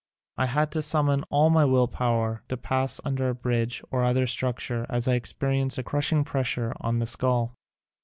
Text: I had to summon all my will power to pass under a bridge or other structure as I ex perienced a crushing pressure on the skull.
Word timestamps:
I 0.35 0.47
had 0.47 0.71
to 0.71 0.81
summon 0.81 1.21
all 1.29 1.51
my 1.51 1.63
will 1.63 1.87
power 1.87 2.41
to 2.49 2.57
pass 2.57 2.99
under 3.05 3.29
a 3.29 3.35
bridge 3.35 3.83
or 3.91 4.03
other 4.03 4.25
structure 4.25 4.87
as 4.89 5.07
I 5.07 5.13
ex 5.13 5.31
perienced 5.31 5.77
a 5.77 5.83
crushing 5.83 6.23
pressure 6.23 6.73
on 6.81 6.97
the 6.97 7.05
skull. 7.05 7.53